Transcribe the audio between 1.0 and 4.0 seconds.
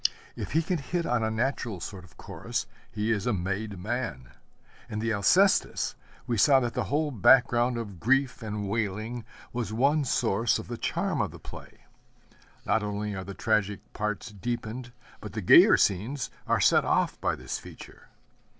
on a natural sort of Chorus he is a made